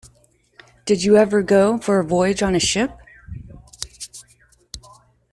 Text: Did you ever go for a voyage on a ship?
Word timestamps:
Did 0.85 1.03
you 1.03 1.15
ever 1.17 1.43
go 1.43 1.77
for 1.77 1.99
a 1.99 2.03
voyage 2.03 2.41
on 2.41 2.55
a 2.55 2.59
ship? 2.59 2.89